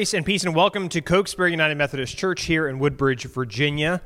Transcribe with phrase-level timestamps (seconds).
[0.00, 4.00] Grace and peace and welcome to Cokesbury United Methodist Church here in Woodbridge, Virginia.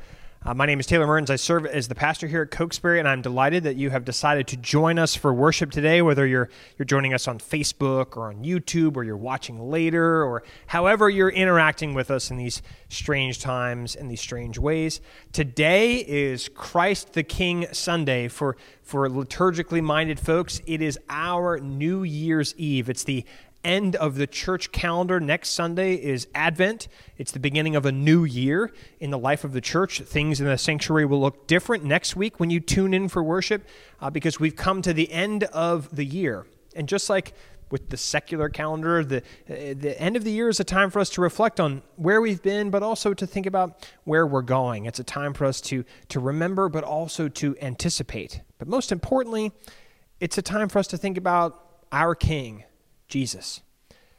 [0.46, 1.30] Uh, my name is Taylor Mertens.
[1.30, 4.48] I serve as the pastor here at Cokesbury, and I'm delighted that you have decided
[4.48, 8.44] to join us for worship today, whether you're, you're joining us on Facebook or on
[8.44, 13.94] YouTube or you're watching later or however you're interacting with us in these strange times
[13.94, 15.00] in these strange ways.
[15.32, 20.60] Today is Christ the King Sunday for, for liturgically minded folks.
[20.66, 22.90] It is our New Year's Eve.
[22.90, 23.24] It's the
[23.64, 25.18] end of the church calendar.
[25.18, 26.88] Next Sunday is Advent.
[27.16, 30.00] It's the beginning of a new year in the life of the church.
[30.00, 33.66] Things in the sanctuary will look different next week when you tune in for worship
[34.00, 36.46] uh, because we've come to the end of the year.
[36.76, 37.34] And just like
[37.70, 41.00] with the secular calendar, the, uh, the end of the year is a time for
[41.00, 44.84] us to reflect on where we've been, but also to think about where we're going.
[44.84, 48.42] It's a time for us to, to remember, but also to anticipate.
[48.58, 49.52] But most importantly,
[50.20, 51.60] it's a time for us to think about
[51.90, 52.64] our King
[53.14, 53.60] Jesus.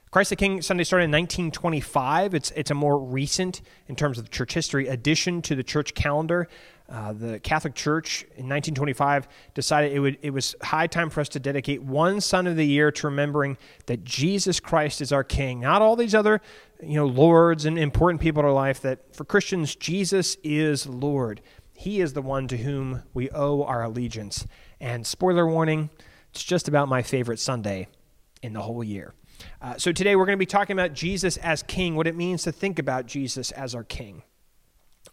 [0.10, 2.34] Christ the King Sunday started in 1925.
[2.34, 6.48] It's, it's a more recent, in terms of church history, addition to the church calendar.
[6.88, 11.28] Uh, the Catholic Church in 1925 decided it, would, it was high time for us
[11.28, 13.58] to dedicate one Sun of the year to remembering
[13.88, 16.40] that Jesus Christ is our King, not all these other
[16.82, 21.42] you know, lords and important people in our life, that for Christians, Jesus is Lord.
[21.74, 24.48] He is the one to whom we owe our allegiance.
[24.80, 25.90] And spoiler warning,
[26.30, 27.90] it's just about my favorite Sunday
[28.46, 29.14] in the whole year.
[29.62, 32.44] Uh, so today we're going to be talking about Jesus as King, what it means
[32.44, 34.24] to think about Jesus as our King.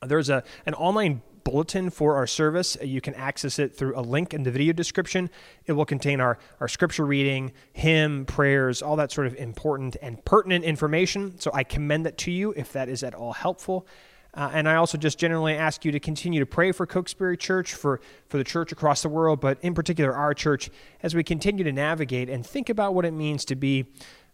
[0.00, 2.76] There's a, an online bulletin for our service.
[2.80, 5.28] You can access it through a link in the video description.
[5.66, 10.24] It will contain our, our scripture reading, hymn, prayers, all that sort of important and
[10.24, 11.38] pertinent information.
[11.40, 13.86] So I commend that to you if that is at all helpful.
[14.34, 17.74] Uh, and I also just generally ask you to continue to pray for Cokesbury Church,
[17.74, 20.70] for, for the church across the world, but in particular our church,
[21.02, 23.86] as we continue to navigate and think about what it means to be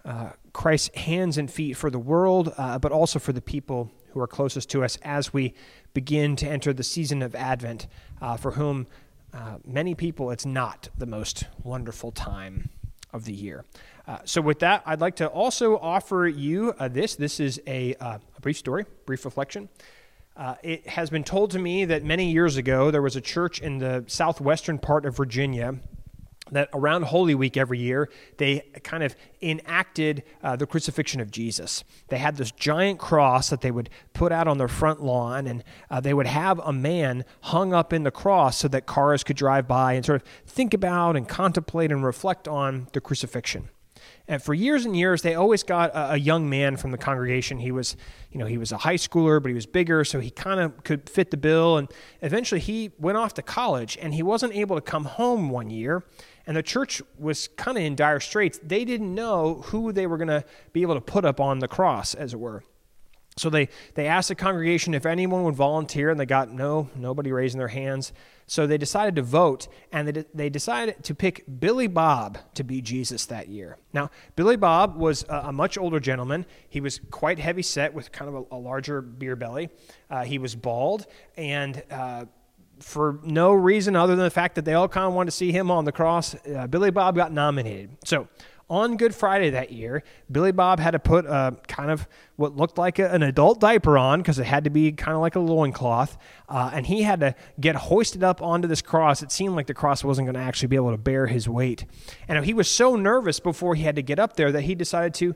[0.05, 4.21] uh, Christ's hands and feet for the world, uh, but also for the people who
[4.21, 5.53] are closest to us as we
[5.95, 7.89] begin to enter the season of Advent,
[8.21, 8.87] uh, for whom
[9.35, 12.71] uh, many people it's not the most wonderful time
[13.13, 13.65] of the year.
[14.09, 17.15] Uh, so, with that, I'd like to also offer you uh, this.
[17.15, 19.69] This is a, uh, a, brief story, brief reflection.
[20.35, 23.61] Uh, it has been told to me that many years ago there was a church
[23.61, 25.75] in the southwestern part of Virginia
[26.53, 28.09] that around Holy Week every year,
[28.39, 31.85] they kind of enacted uh, the crucifixion of Jesus.
[32.09, 35.63] They had this giant cross that they would put out on their front lawn, and
[35.91, 39.37] uh, they would have a man hung up in the cross so that cars could
[39.37, 43.69] drive by and sort of think about and contemplate and reflect on the crucifixion.
[44.29, 47.59] And for years and years, they always got a, a, young man from the congregation.
[47.59, 47.97] He was,
[48.31, 50.85] you know, he was a high schooler, but he was bigger, so he kind of
[50.85, 51.79] could fit the bill.
[51.79, 51.91] And
[52.21, 56.05] eventually, he went off to college, and he wasn't able to come home one year.
[56.47, 58.61] And the church was kind of in dire straits.
[58.63, 60.45] They didn't know who they were going to
[60.75, 62.63] be able to put up on the cross, as it were.
[63.39, 67.33] So they, they asked the congregation if anyone would volunteer, and they got no, nobody
[67.33, 68.13] raising their hands.
[68.47, 72.81] So they decided to vote, and they, they decided to pick Billy Bob to be
[72.81, 73.77] Jesus that year.
[73.93, 76.47] Now, Billy Bob was a, a much older gentleman.
[76.69, 79.69] He was quite heavy set with kind of a, a larger beer belly.
[80.11, 81.07] Uh, he was bald,
[81.37, 82.25] and uh,
[82.81, 85.53] for no reason other than the fact that they all kind of wanted to see
[85.53, 87.91] him on the cross, uh, Billy Bob got nominated.
[88.05, 88.29] So
[88.71, 92.07] on Good Friday that year, Billy Bob had to put a kind of
[92.37, 95.21] what looked like a, an adult diaper on because it had to be kind of
[95.21, 96.19] like a loincloth.
[96.49, 99.23] Uh, and he had to get hoisted up onto this cross.
[99.23, 101.87] It seemed like the cross wasn't going to actually be able to bear his weight.
[102.29, 105.15] And he was so nervous before he had to get up there that he decided
[105.15, 105.35] to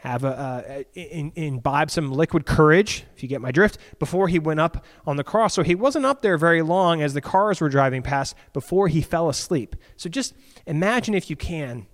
[0.00, 4.60] have a, in, imbibe some liquid courage, if you get my drift, before he went
[4.60, 5.54] up on the cross.
[5.54, 9.00] So he wasn't up there very long as the cars were driving past before he
[9.00, 9.74] fell asleep.
[9.96, 10.34] So just
[10.66, 11.86] imagine, if you can,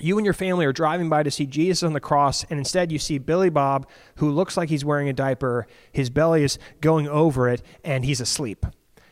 [0.00, 2.92] you and your family are driving by to see Jesus on the cross, and instead
[2.92, 5.66] you see Billy Bob, who looks like he's wearing a diaper.
[5.92, 8.66] His belly is going over it, and he's asleep.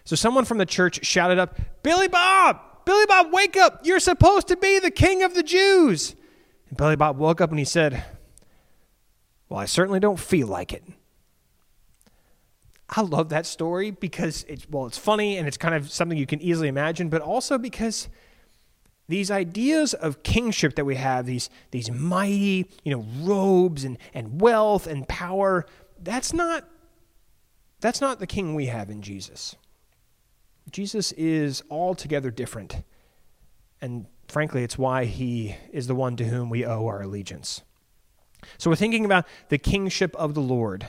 [0.04, 2.60] So someone from the church shouted up, Billy Bob!
[2.84, 3.80] Billy Bob, wake up!
[3.84, 6.14] You're supposed to be the king of the Jews!
[6.68, 8.04] And Billy Bob woke up and he said,
[9.48, 10.84] Well, I certainly don't feel like it.
[12.88, 16.26] I love that story because it's, well, it's funny and it's kind of something you
[16.26, 18.08] can easily imagine, but also because
[19.08, 24.40] these ideas of kingship that we have, these, these mighty, you know, robes and, and
[24.40, 25.66] wealth and power,
[26.02, 26.64] that's not,
[27.80, 29.56] that's not the king we have in Jesus.
[30.70, 32.82] Jesus is altogether different.
[33.80, 37.62] And frankly, it's why he is the one to whom we owe our allegiance.
[38.58, 40.86] So we're thinking about the kingship of the Lord.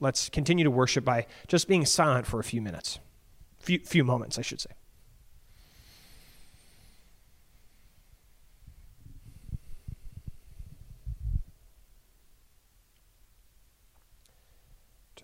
[0.00, 2.98] Let's continue to worship by just being silent for a few minutes.
[3.60, 4.70] Few, few moments, I should say.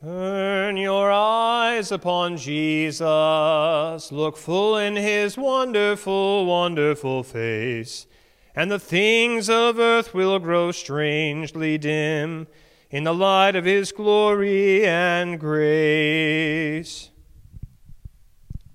[0.04, 8.06] Turn your eyes upon Jesus, look full in his wonderful, wonderful face,
[8.54, 12.48] and the things of earth will grow strangely dim
[12.90, 17.08] in the light of his glory and grace.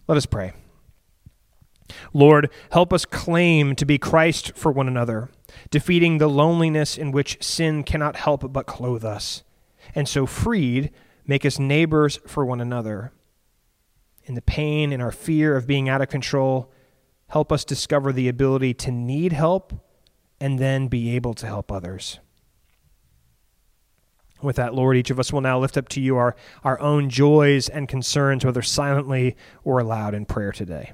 [0.08, 0.54] Let us pray.
[2.12, 5.30] Lord, help us claim to be Christ for one another,
[5.70, 9.44] defeating the loneliness in which sin cannot help but clothe us,
[9.94, 10.90] and so freed,
[11.30, 13.12] Make us neighbors for one another.
[14.24, 16.72] In the pain and our fear of being out of control,
[17.28, 19.72] help us discover the ability to need help
[20.42, 22.20] and then be able to help others.
[24.42, 27.12] With that, Lord, each of us will now lift up to you our, our own
[27.12, 30.94] joys and concerns, whether silently or aloud in prayer today.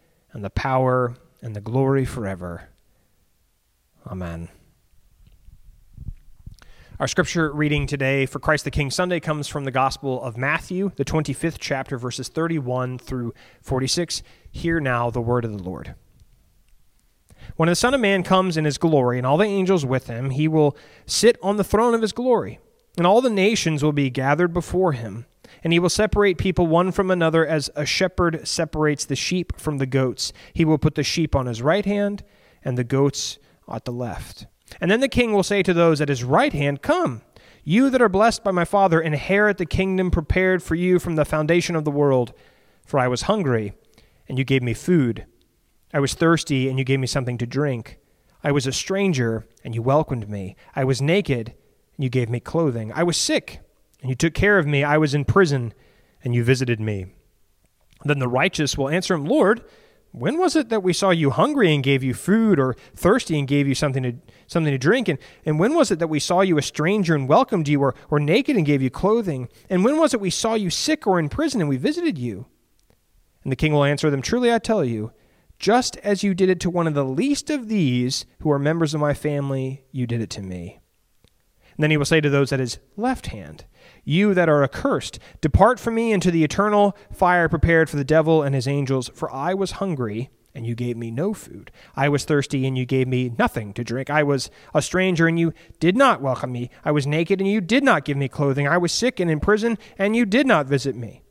[0.33, 2.69] and the power and the glory forever.
[4.07, 4.49] Amen.
[6.99, 10.91] Our scripture reading today for Christ the King Sunday comes from the Gospel of Matthew,
[10.97, 13.33] the 25th chapter, verses 31 through
[13.63, 14.21] 46.
[14.51, 15.95] Hear now the word of the Lord.
[17.55, 20.29] When the Son of Man comes in his glory and all the angels with him,
[20.29, 22.59] he will sit on the throne of his glory,
[22.97, 25.25] and all the nations will be gathered before him
[25.63, 29.77] and he will separate people one from another as a shepherd separates the sheep from
[29.77, 30.33] the goats.
[30.53, 32.23] He will put the sheep on his right hand
[32.63, 33.37] and the goats
[33.71, 34.47] at the left.
[34.79, 37.21] And then the king will say to those at his right hand, Come,
[37.63, 41.25] you that are blessed by my Father, inherit the kingdom prepared for you from the
[41.25, 42.33] foundation of the world.
[42.85, 43.73] For I was hungry,
[44.27, 45.25] and you gave me food.
[45.93, 47.99] I was thirsty, and you gave me something to drink.
[48.43, 50.55] I was a stranger, and you welcomed me.
[50.75, 51.49] I was naked,
[51.95, 52.91] and you gave me clothing.
[52.93, 53.59] I was sick
[54.01, 54.83] and you took care of me.
[54.83, 55.73] I was in prison,
[56.23, 57.07] and you visited me.
[58.03, 59.63] Then the righteous will answer him, Lord,
[60.11, 63.47] when was it that we saw you hungry and gave you food, or thirsty and
[63.47, 64.13] gave you something to
[64.47, 65.07] something to drink?
[65.07, 67.95] And, and when was it that we saw you a stranger and welcomed you, or,
[68.09, 69.47] or naked and gave you clothing?
[69.69, 72.47] And when was it we saw you sick or in prison and we visited you?
[73.43, 75.13] And the king will answer them, Truly I tell you,
[75.57, 78.93] just as you did it to one of the least of these who are members
[78.93, 80.79] of my family, you did it to me.
[81.75, 83.65] And then he will say to those at his left hand,
[84.03, 88.41] You that are accursed, depart from me into the eternal fire prepared for the devil
[88.41, 91.71] and his angels, for I was hungry, and you gave me no food.
[91.95, 94.09] I was thirsty, and you gave me nothing to drink.
[94.09, 96.69] I was a stranger, and you did not welcome me.
[96.83, 98.67] I was naked, and you did not give me clothing.
[98.67, 101.21] I was sick and in prison, and you did not visit me.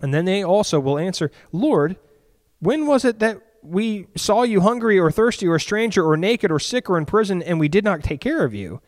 [0.00, 1.96] And then they also will answer, Lord,
[2.60, 6.50] when was it that we saw you hungry or thirsty or a stranger or naked
[6.50, 8.80] or sick or in prison, and we did not take care of you?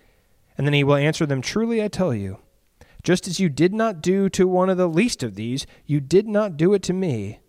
[0.56, 2.38] And then he will answer them Truly I tell you,
[3.02, 6.26] just as you did not do to one of the least of these, you did
[6.28, 7.40] not do it to me.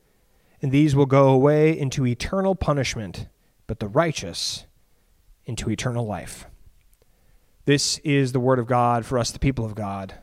[0.61, 3.27] And these will go away into eternal punishment,
[3.67, 4.65] but the righteous
[5.45, 6.45] into eternal life.
[7.65, 10.15] This is the word of God for us, the people of God.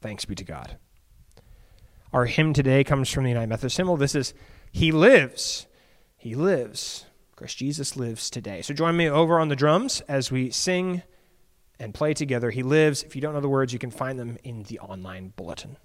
[0.00, 0.76] Thanks be to God.
[2.12, 3.96] Our hymn today comes from the United Methodist hymnal.
[3.96, 4.34] This is
[4.72, 5.66] He Lives.
[6.16, 7.06] He lives.
[7.36, 8.62] Christ Jesus lives today.
[8.62, 11.02] So join me over on the drums as we sing
[11.78, 12.50] and play together.
[12.50, 13.02] He lives.
[13.02, 15.76] If you don't know the words, you can find them in the online bulletin.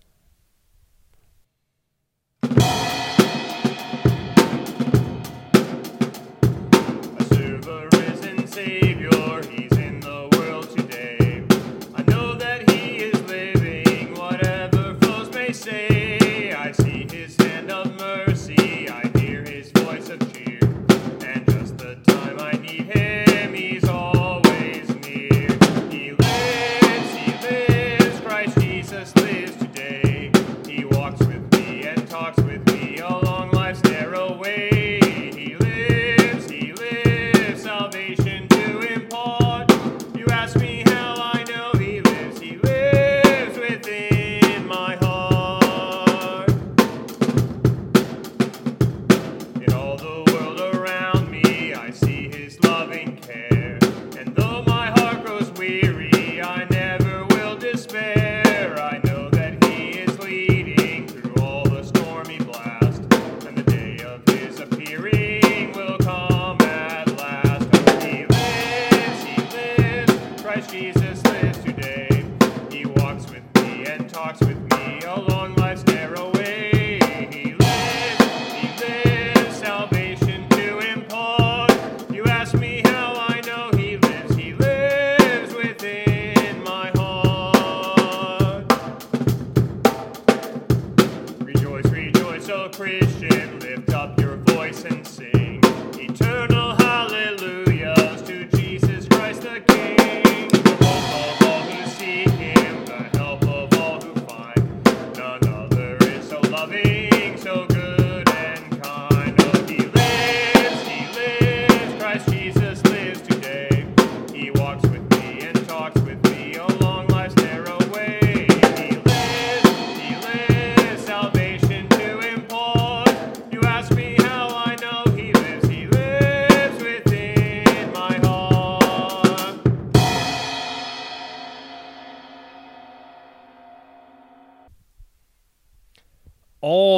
[93.01, 95.60] Christian, lift up your voice and sing.
[95.96, 96.70] Eternal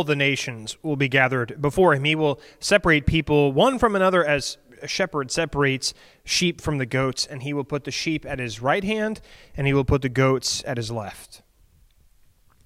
[0.04, 2.04] the nations will be gathered before him.
[2.04, 5.94] He will separate people one from another as a shepherd separates
[6.26, 9.22] sheep from the goats, and he will put the sheep at his right hand,
[9.56, 11.42] and he will put the goats at his left.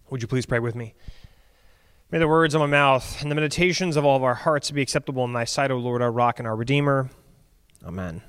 [0.10, 0.96] Would you please pray with me?
[2.10, 4.82] May the words of my mouth and the meditations of all of our hearts be
[4.82, 7.10] acceptable in thy sight, O Lord, our rock and our redeemer.
[7.86, 8.24] Amen.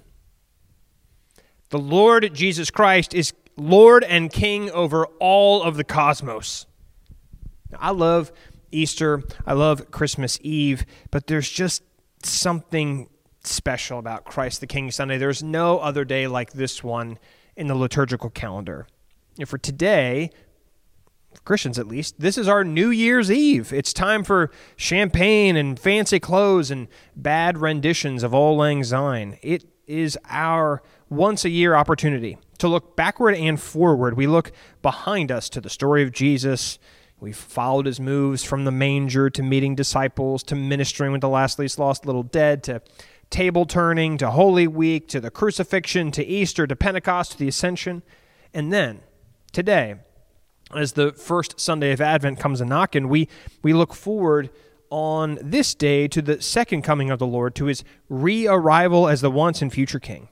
[1.70, 6.66] The Lord Jesus Christ is Lord and King over all of the cosmos.
[7.70, 8.32] Now, I love
[8.70, 11.82] Easter, I love Christmas Eve, but there's just
[12.22, 13.08] something
[13.44, 15.18] special about Christ the King Sunday.
[15.18, 17.18] There's no other day like this one
[17.56, 18.86] in the liturgical calendar.
[19.38, 20.30] And for today,
[21.44, 23.72] Christians at least, this is our New Year's Eve.
[23.72, 29.38] It's time for champagne and fancy clothes and bad renditions of Auld Lang Syne.
[29.42, 34.16] It is our once a year opportunity to look backward and forward.
[34.16, 36.78] We look behind us to the story of Jesus.
[37.20, 41.58] We've followed his moves from the manger to meeting disciples to ministering with the last
[41.58, 42.80] least lost little dead to
[43.28, 48.02] table turning to Holy Week to the crucifixion to Easter to Pentecost to the ascension.
[48.54, 49.00] And then
[49.52, 49.96] today,
[50.74, 53.28] as the first Sunday of Advent comes a knocking, we,
[53.62, 54.50] we look forward
[54.90, 59.20] on this day to the second coming of the Lord, to his re arrival as
[59.20, 60.28] the once and future King.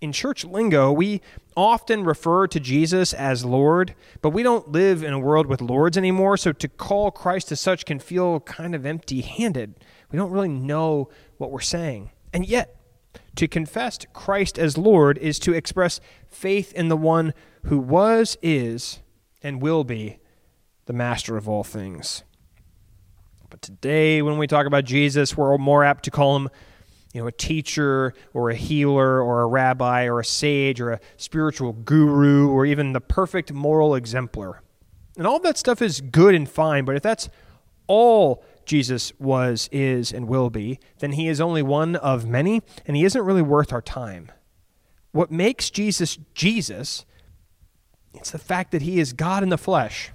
[0.00, 1.20] In church lingo, we
[1.56, 5.98] often refer to Jesus as Lord, but we don't live in a world with lords
[5.98, 9.74] anymore, so to call Christ as such can feel kind of empty handed.
[10.12, 12.12] We don't really know what we're saying.
[12.32, 12.76] And yet,
[13.34, 19.00] to confess Christ as Lord is to express faith in the one who was, is,
[19.42, 20.20] and will be
[20.86, 22.22] the master of all things.
[23.50, 26.50] But today, when we talk about Jesus, we're more apt to call him
[27.18, 31.00] you know, a teacher or a healer or a rabbi or a sage or a
[31.16, 34.62] spiritual guru or even the perfect moral exemplar.
[35.16, 37.28] And all that stuff is good and fine, but if that's
[37.88, 42.96] all Jesus was, is, and will be, then he is only one of many, and
[42.96, 44.30] he isn't really worth our time.
[45.10, 47.04] What makes Jesus Jesus,
[48.14, 50.12] it's the fact that he is God in the flesh,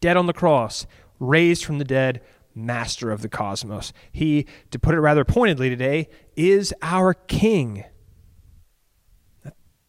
[0.00, 0.88] dead on the cross,
[1.20, 2.20] raised from the dead,
[2.58, 3.92] master of the cosmos.
[4.12, 7.84] He, to put it rather pointedly today, is our king.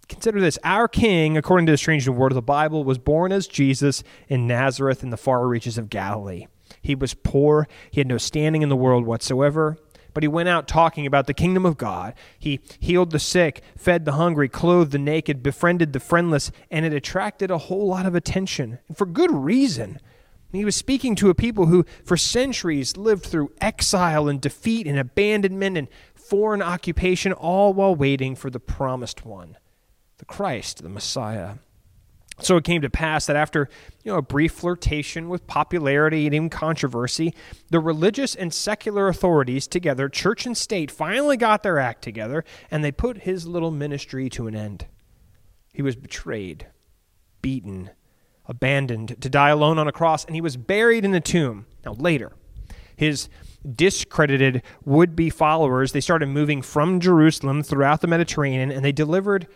[0.08, 3.32] Consider this our king, according to the strange new word of the Bible, was born
[3.32, 6.48] as Jesus in Nazareth in the far reaches of Galilee.
[6.82, 9.78] He was poor, he had no standing in the world whatsoever.
[10.14, 12.16] But he went out talking about the kingdom of God.
[12.38, 16.94] He healed the sick, fed the hungry, clothed the naked, befriended the friendless, and it
[16.94, 18.80] attracted a whole lot of attention.
[18.96, 20.00] For good reason.
[20.52, 24.98] He was speaking to a people who, for centuries, lived through exile and defeat and
[24.98, 29.58] abandonment and foreign occupation, all while waiting for the promised one,
[30.18, 31.56] the Christ, the Messiah.
[32.42, 33.70] So it came to pass that after
[34.04, 37.34] you know, a brief flirtation with popularity and even controversy,
[37.70, 42.84] the religious and secular authorities together, church and state, finally got their act together and
[42.84, 44.88] they put his little ministry to an end.
[45.74, 46.68] He was betrayed,
[47.42, 47.92] beaten,
[48.50, 51.66] abandoned to die alone on a cross, and he was buried in the tomb.
[51.86, 52.34] Now, later,
[52.98, 53.30] his
[53.76, 59.48] discredited would be followers, they started moving from Jerusalem throughout the Mediterranean, and they delivered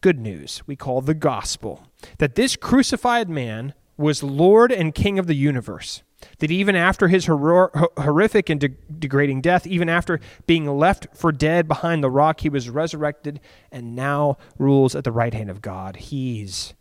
[0.00, 1.86] good news we call the gospel
[2.18, 6.02] that this crucified man was Lord and King of the universe.
[6.38, 11.66] That even after his horrific and de- degrading death, even after being left for dead
[11.66, 13.40] behind the rock, he was resurrected
[13.72, 15.96] and now rules at the right hand of God.
[15.96, 16.74] He's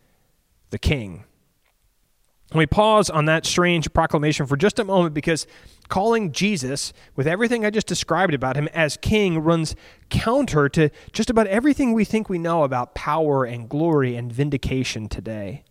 [0.72, 1.24] the King.
[2.54, 5.46] We pause on that strange proclamation for just a moment because
[5.88, 9.76] calling Jesus, with everything I just described about him, as king runs
[10.10, 15.08] counter to just about everything we think we know about power and glory and vindication
[15.08, 15.64] today.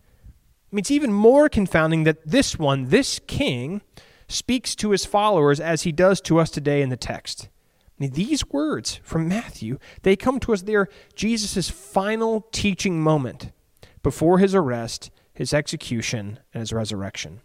[0.71, 3.81] I mean, it's even more confounding that this one, this king,
[4.29, 7.49] speaks to his followers as he does to us today in the text.
[7.99, 13.51] I mean, these words from Matthew, they come to us there, Jesus' final teaching moment
[14.03, 17.39] before his arrest his execution, and his resurrection.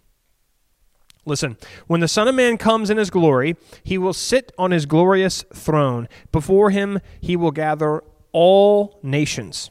[1.24, 3.54] Listen, when the Son of Man comes in his glory,
[3.84, 6.08] he will sit on his glorious throne.
[6.32, 8.02] Before him, he will gather
[8.32, 9.70] all nations,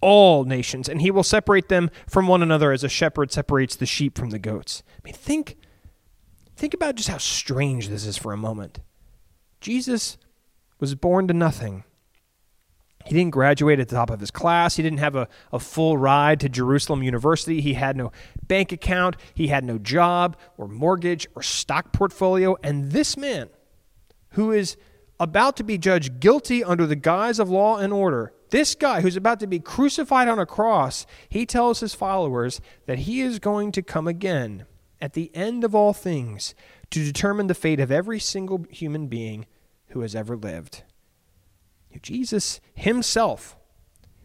[0.00, 3.86] all nations, and he will separate them from one another as a shepherd separates the
[3.86, 4.84] sheep from the goats.
[4.96, 5.56] I mean, think,
[6.54, 8.78] think about just how strange this is for a moment.
[9.60, 10.16] Jesus
[10.78, 11.82] was born to nothing.
[13.08, 14.76] He didn't graduate at the top of his class.
[14.76, 17.62] He didn't have a, a full ride to Jerusalem University.
[17.62, 18.12] He had no
[18.46, 19.16] bank account.
[19.32, 22.56] He had no job or mortgage or stock portfolio.
[22.62, 23.48] And this man,
[24.32, 24.76] who is
[25.18, 29.16] about to be judged guilty under the guise of law and order, this guy who's
[29.16, 33.72] about to be crucified on a cross, he tells his followers that he is going
[33.72, 34.66] to come again
[35.00, 36.54] at the end of all things
[36.90, 39.46] to determine the fate of every single human being
[39.88, 40.82] who has ever lived.
[42.02, 43.56] Jesus himself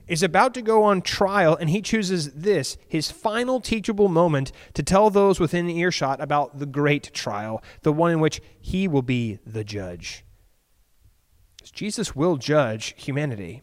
[0.08, 4.84] is about to go on trial, and he chooses this, his final teachable moment, to
[4.84, 9.40] tell those within earshot about the great trial, the one in which he will be
[9.46, 10.26] the judge.
[11.72, 13.62] Jesus will judge humanity.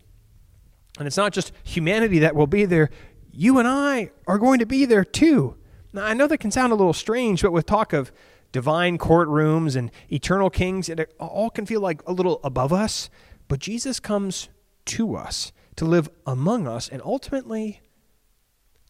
[0.99, 2.91] And it's not just humanity that will be there,
[3.31, 5.57] you and I are going to be there too.
[5.93, 8.11] Now, I know that can sound a little strange, but with talk of
[8.53, 13.11] divine courtrooms and eternal kings, it all can feel like a little above us.
[13.51, 14.49] But Jesus comes
[14.85, 17.81] to us to live among us and ultimately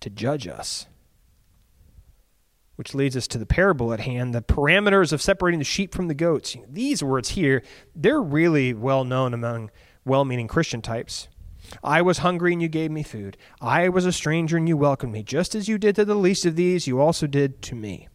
[0.01, 0.87] to judge us.
[2.77, 6.09] Which leads us to the parable at hand, the parameters of separating the sheep from
[6.09, 6.59] the goats.
[6.68, 7.62] These words here,
[7.96, 9.70] they're really well known among
[10.05, 11.29] well meaning Christian types.
[11.83, 13.38] I was hungry and you gave me food.
[13.62, 15.23] I was a stranger and you welcomed me.
[15.23, 18.10] Just as you did to the least of these, you also did to me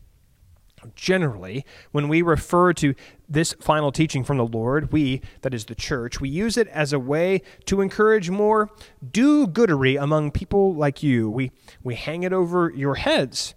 [0.96, 2.94] generally, when we refer to
[3.28, 6.94] this final teaching from the Lord, we, that is the church, we use it as
[6.94, 8.70] a way to encourage more
[9.12, 11.30] do goodery among people like you.
[11.30, 11.52] We,
[11.84, 13.56] we hang it over your heads.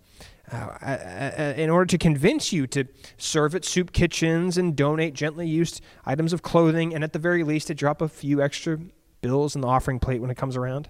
[0.50, 2.84] Uh, uh, uh, in order to convince you to
[3.18, 7.44] serve at soup kitchens and donate gently used items of clothing, and at the very
[7.44, 8.78] least, to drop a few extra
[9.20, 10.88] bills in the offering plate when it comes around.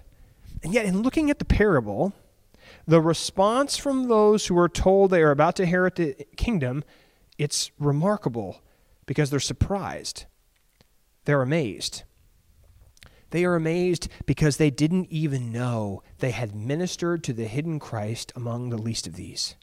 [0.63, 2.13] And yet, in looking at the parable,
[2.87, 6.83] the response from those who are told they are about to inherit the kingdom,
[7.37, 8.61] it's remarkable
[9.05, 10.25] because they're surprised.
[11.25, 12.03] They're amazed.
[13.31, 18.31] They are amazed because they didn't even know they had ministered to the hidden Christ
[18.35, 19.55] among the least of these.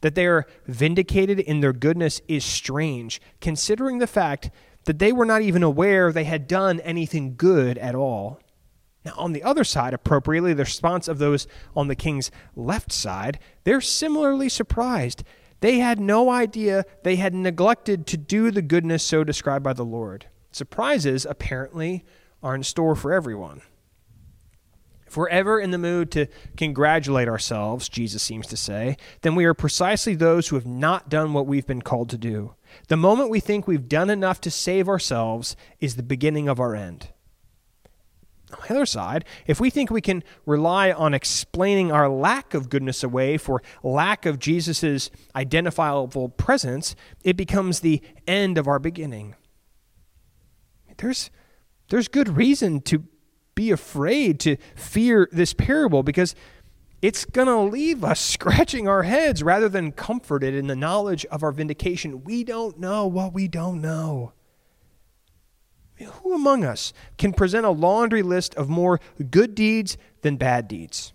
[0.00, 4.50] That they are vindicated in their goodness is strange, considering the fact
[4.84, 8.40] that they were not even aware they had done anything good at all.
[9.04, 13.38] Now, on the other side, appropriately, the response of those on the king's left side,
[13.64, 15.24] they're similarly surprised.
[15.60, 19.84] They had no idea they had neglected to do the goodness so described by the
[19.84, 20.26] Lord.
[20.50, 22.04] Surprises, apparently,
[22.42, 23.62] are in store for everyone.
[25.06, 29.44] If we're ever in the mood to congratulate ourselves, Jesus seems to say, then we
[29.44, 32.54] are precisely those who have not done what we've been called to do.
[32.88, 36.74] The moment we think we've done enough to save ourselves is the beginning of our
[36.74, 37.08] end.
[38.52, 42.68] On the other side, if we think we can rely on explaining our lack of
[42.68, 49.34] goodness away for lack of Jesus' identifiable presence, it becomes the end of our beginning.
[50.98, 51.30] There's,
[51.88, 53.04] there's good reason to
[53.54, 56.34] be afraid, to fear this parable, because
[57.00, 61.42] it's going to leave us scratching our heads rather than comforted in the knowledge of
[61.42, 62.22] our vindication.
[62.24, 64.32] We don't know what we don't know.
[66.02, 71.12] Who among us can present a laundry list of more good deeds than bad deeds?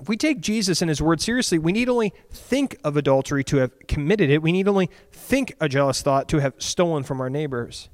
[0.00, 3.58] If we take Jesus and his word seriously, we need only think of adultery to
[3.58, 4.42] have committed it.
[4.42, 7.90] We need only think a jealous thought to have stolen from our neighbors.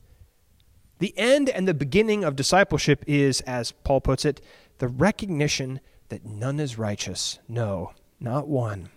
[1.00, 4.40] The end and the beginning of discipleship is, as Paul puts it,
[4.78, 7.40] the recognition that none is righteous.
[7.48, 8.90] No, not one.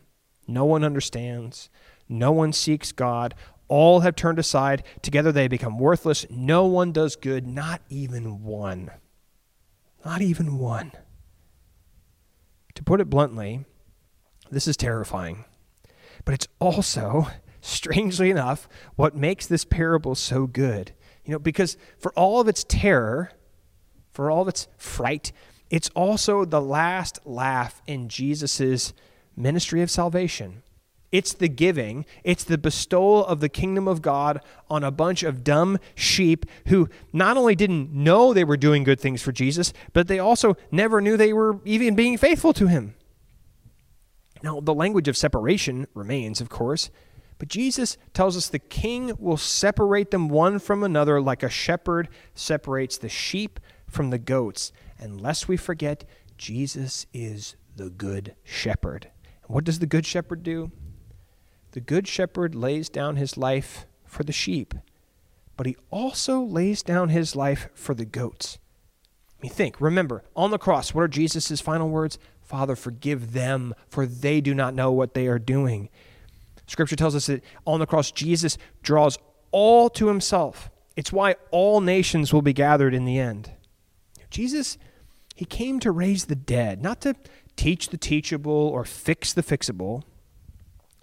[0.48, 1.70] No one understands.
[2.08, 3.34] No one seeks God.
[3.72, 4.84] All have turned aside.
[5.02, 6.26] Together they become worthless.
[6.30, 8.92] No one does good, not even one.
[10.04, 10.92] Not even one.
[12.76, 13.64] To put it bluntly,
[14.50, 15.46] this is terrifying.
[16.26, 17.28] But it's also,
[17.62, 20.92] strangely enough, what makes this parable so good.
[21.24, 23.32] You know, because for all of its terror,
[24.12, 25.32] for all of its fright,
[25.70, 28.92] it's also the last laugh in Jesus'
[29.38, 30.62] ministry of salvation.
[31.12, 35.44] It's the giving, it's the bestowal of the kingdom of God on a bunch of
[35.44, 40.08] dumb sheep who not only didn't know they were doing good things for Jesus, but
[40.08, 42.96] they also never knew they were even being faithful to him.
[44.42, 46.90] Now, the language of separation remains, of course,
[47.38, 52.08] but Jesus tells us the king will separate them one from another like a shepherd
[52.36, 54.72] separates the sheep from the goats.
[55.00, 56.06] And lest we forget,
[56.38, 59.10] Jesus is the good shepherd.
[59.44, 60.72] And what does the good shepherd do?
[61.72, 64.74] The good shepherd lays down his life for the sheep,
[65.56, 68.58] but he also lays down his life for the goats.
[69.40, 72.20] I mean, think, remember, on the cross, what are Jesus' final words?
[72.42, 75.90] Father, forgive them, for they do not know what they are doing.
[76.68, 79.18] Scripture tells us that on the cross, Jesus draws
[79.52, 80.70] all to himself.
[80.96, 83.52] It's why all nations will be gathered in the end.
[84.30, 84.78] Jesus,
[85.36, 87.16] he came to raise the dead, not to
[87.56, 90.04] teach the teachable or fix the fixable.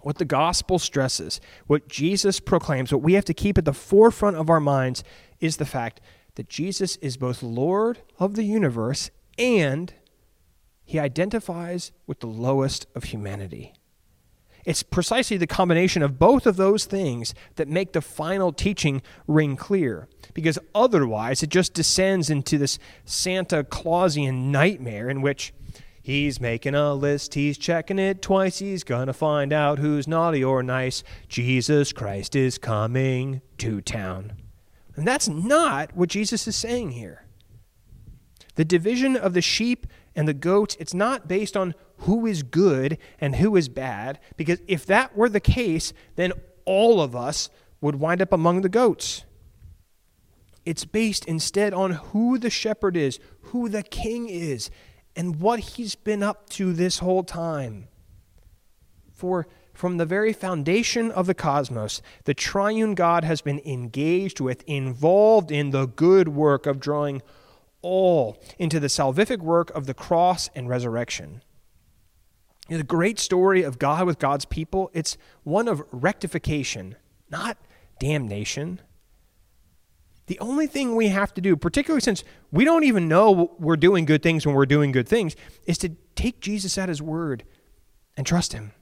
[0.01, 4.37] What the gospel stresses, what Jesus proclaims, what we have to keep at the forefront
[4.37, 5.03] of our minds
[5.39, 5.99] is the fact
[6.35, 9.93] that Jesus is both Lord of the universe and
[10.85, 13.73] he identifies with the lowest of humanity.
[14.65, 19.55] It's precisely the combination of both of those things that make the final teaching ring
[19.55, 25.53] clear, because otherwise it just descends into this Santa Clausian nightmare in which
[26.01, 30.63] He's making a list, he's checking it twice, he's gonna find out who's naughty or
[30.63, 31.03] nice.
[31.27, 34.33] Jesus Christ is coming to town.
[34.95, 37.25] And that's not what Jesus is saying here.
[38.55, 42.97] The division of the sheep and the goats, it's not based on who is good
[43.19, 46.33] and who is bad, because if that were the case, then
[46.65, 47.49] all of us
[47.81, 49.23] would wind up among the goats.
[50.65, 54.69] It's based instead on who the shepherd is, who the king is,
[55.19, 57.89] and what he's been up to this whole time.
[59.11, 64.63] For from the very foundation of the cosmos, the triune God has been engaged with,
[64.63, 67.21] involved in the good work of drawing
[67.81, 71.43] all into the salvific work of the cross and resurrection.
[72.69, 76.95] The great story of God with God's people, it's one of rectification,
[77.29, 77.57] not
[77.99, 78.79] damnation.
[80.29, 84.05] The only thing we have to do, particularly since we don't even know we're doing
[84.05, 87.45] good things when we're doing good things, is to take Jesus at his word
[88.15, 88.73] and trust him.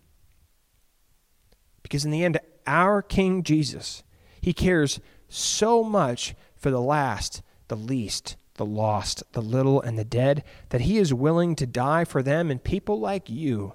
[1.83, 4.03] Because in the end, our King Jesus,
[4.41, 10.03] he cares so much for the last, the least, the lost, the little, and the
[10.03, 13.73] dead that he is willing to die for them and people like you,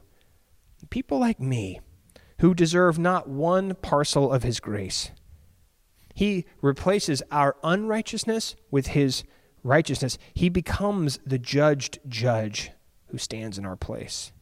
[0.91, 1.81] people like me,
[2.41, 5.11] who deserve not one parcel of his grace.
[6.15, 9.25] He replaces our unrighteousness with his
[9.63, 10.19] righteousness.
[10.35, 12.71] He becomes the judged judge
[13.07, 14.33] who stands in our place.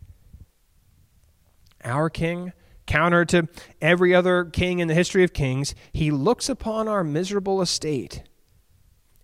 [1.84, 2.52] Our king,
[2.86, 3.48] counter to
[3.80, 8.22] every other king in the history of kings, he looks upon our miserable estate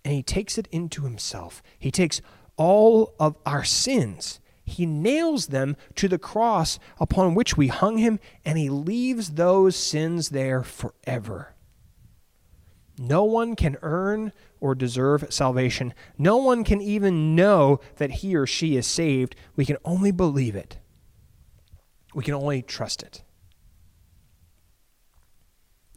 [0.07, 1.61] and he takes it into himself.
[1.77, 2.21] He takes
[2.55, 4.39] all of our sins.
[4.63, 9.75] He nails them to the cross upon which we hung him, and he leaves those
[9.75, 11.55] sins there forever.
[12.97, 15.93] No one can earn or deserve salvation.
[16.17, 19.35] No one can even know that he or she is saved.
[19.55, 20.79] We can only believe it.
[22.15, 23.23] We can only trust it.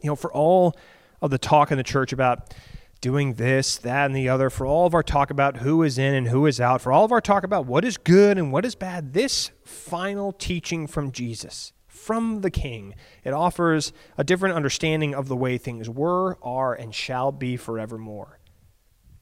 [0.03, 0.75] You know, for all
[1.21, 2.53] of the talk in the church about
[3.01, 6.13] doing this, that, and the other, for all of our talk about who is in
[6.13, 8.63] and who is out, for all of our talk about what is good and what
[8.63, 12.95] is bad, this final teaching from Jesus from the King.
[13.23, 18.39] It offers a different understanding of the way things were, are, and shall be forevermore.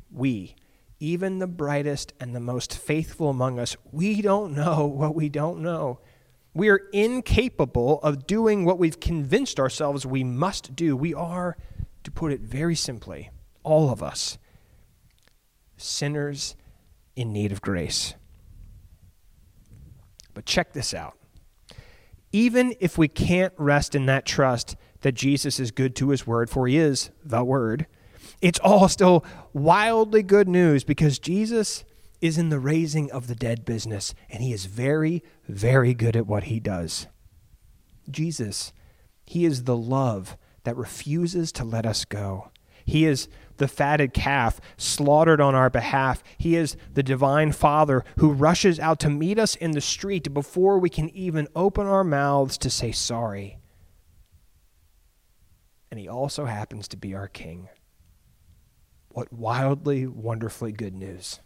[0.09, 0.55] We,
[0.99, 5.61] even the brightest and the most faithful among us, we don't know what we don't
[5.61, 5.99] know.
[6.53, 10.95] We are incapable of doing what we've convinced ourselves we must do.
[10.95, 11.57] We are,
[12.03, 13.29] to put it very simply,
[13.63, 14.37] all of us,
[15.77, 16.55] sinners
[17.15, 18.15] in need of grace.
[20.33, 21.18] But check this out
[22.31, 26.49] even if we can't rest in that trust that Jesus is good to his word,
[26.49, 27.87] for he is the word,
[28.41, 31.83] it's all still wildly good news because Jesus
[32.21, 36.27] is in the raising of the dead business, and he is very, very good at
[36.27, 37.07] what he does.
[38.09, 38.73] Jesus,
[39.25, 42.51] he is the love that refuses to let us go.
[42.89, 46.23] He is the fatted calf slaughtered on our behalf.
[46.37, 50.79] He is the divine Father who rushes out to meet us in the street before
[50.79, 53.59] we can even open our mouths to say sorry.
[55.91, 57.69] And He also happens to be our King.
[59.09, 61.39] What wildly, wonderfully good news.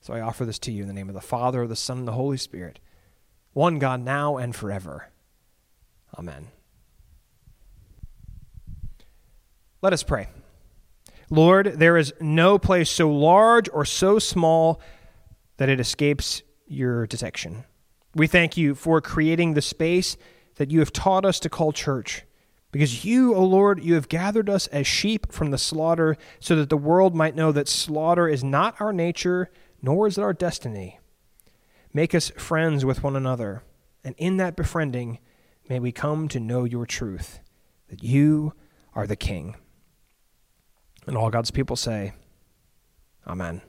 [0.00, 2.08] So I offer this to you in the name of the Father, the Son, and
[2.08, 2.78] the Holy Spirit,
[3.54, 5.08] one God now and forever.
[6.16, 6.48] Amen.
[9.86, 10.26] Let us pray.
[11.30, 14.80] Lord, there is no place so large or so small
[15.58, 17.62] that it escapes your detection.
[18.12, 20.16] We thank you for creating the space
[20.56, 22.24] that you have taught us to call church.
[22.72, 26.68] Because you, O Lord, you have gathered us as sheep from the slaughter, so that
[26.68, 30.98] the world might know that slaughter is not our nature, nor is it our destiny.
[31.92, 33.62] Make us friends with one another,
[34.02, 35.20] and in that befriending,
[35.68, 37.38] May we come to know your truth,
[37.88, 38.52] that you
[38.96, 39.54] are the King.
[41.06, 42.12] And all God's people say,
[43.26, 43.62] Amen.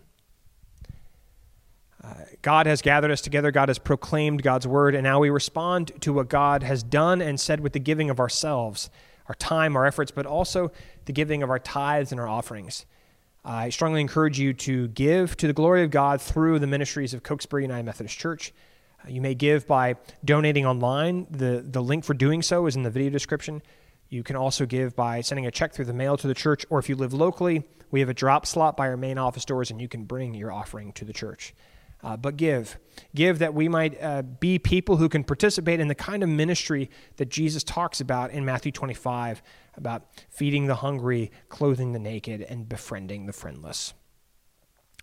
[2.03, 3.51] Uh, God has gathered us together.
[3.51, 7.39] God has proclaimed God's word, and now we respond to what God has done and
[7.39, 8.89] said with the giving of ourselves,
[9.27, 10.71] our time, our efforts, but also
[11.05, 12.85] the giving of our tithes and our offerings.
[13.43, 17.23] I strongly encourage you to give to the glory of God through the ministries of
[17.23, 18.53] Cokesbury United Methodist Church.
[19.03, 21.27] Uh, you may give by donating online.
[21.29, 23.61] The, the link for doing so is in the video description.
[24.09, 26.79] You can also give by sending a check through the mail to the church, or
[26.79, 29.81] if you live locally, we have a drop slot by our main office doors, and
[29.81, 31.53] you can bring your offering to the church.
[32.03, 32.77] Uh, but give.
[33.15, 36.89] Give that we might uh, be people who can participate in the kind of ministry
[37.15, 39.41] that Jesus talks about in Matthew 25
[39.75, 43.93] about feeding the hungry, clothing the naked, and befriending the friendless.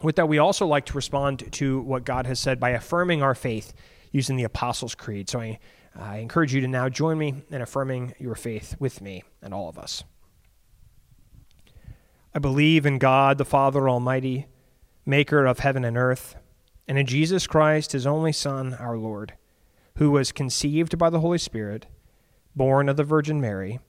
[0.02, 3.34] With that, we also like to respond to what God has said by affirming our
[3.34, 3.72] faith
[4.12, 5.28] using the Apostles' Creed.
[5.28, 5.58] So I,
[5.96, 9.68] I encourage you to now join me in affirming your faith with me and all
[9.68, 10.04] of us.
[12.34, 14.46] I believe in God, the Father Almighty,
[15.06, 16.36] maker of heaven and earth
[16.86, 19.34] and in Jesus Christ, his only Son, our Lord,
[19.96, 21.86] who was conceived by the Holy Spirit,
[22.54, 23.80] born of the Virgin Mary,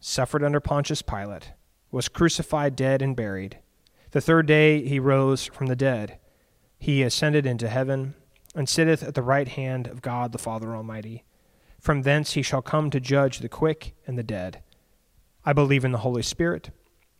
[0.00, 1.52] suffered under Pontius Pilate,
[1.90, 3.58] was crucified, dead, and buried.
[4.10, 6.18] The third day he rose from the dead.
[6.78, 8.14] He ascended into heaven,
[8.54, 11.24] and sitteth at the right hand of God the Father Almighty.
[11.84, 14.62] From thence he shall come to judge the quick and the dead.
[15.44, 16.70] I believe in the Holy Spirit,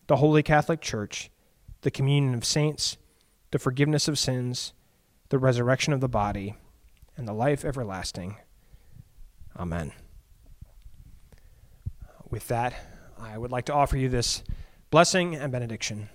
[0.07, 1.31] the holy Catholic Church,
[1.83, 2.97] the communion of saints,
[3.51, 4.73] the forgiveness of sins,
[5.29, 6.57] the resurrection of the body,
[7.15, 8.39] and the life everlasting.
[9.55, 9.93] Amen.
[12.31, 12.73] With that,
[13.21, 14.43] I would like to offer you this
[14.91, 16.09] blessing and benediction.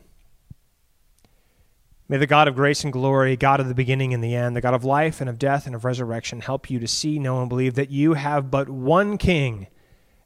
[2.12, 4.62] May the God of grace and glory, God of the beginning and the end, the
[4.62, 7.48] God of life and of death and of resurrection, help you to see, know, and
[7.48, 9.68] believe that you have but one King,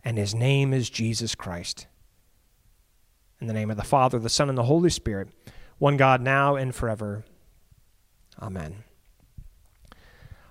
[0.01, 1.87] and his name is Jesus Christ.
[3.41, 5.27] In the name of the Father, the Son, and the Holy Spirit,
[5.77, 7.25] one God now and forever.
[8.41, 8.85] Amen.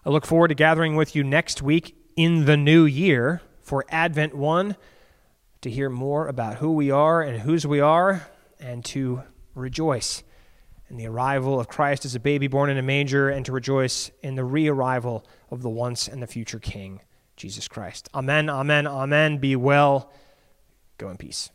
[0.05, 4.35] I look forward to gathering with you next week in the new year for Advent
[4.35, 4.77] 1
[5.63, 8.29] to hear more about who we are and whose we are
[8.61, 9.23] and to
[9.55, 10.23] rejoice
[10.93, 14.11] in the arrival of Christ as a baby born in a manger and to rejoice
[14.23, 17.01] in the re arrival of the once and the future King,
[17.35, 18.11] Jesus Christ.
[18.15, 19.39] Amen, amen, amen.
[19.39, 20.13] Be well.
[20.99, 21.51] Go in peace.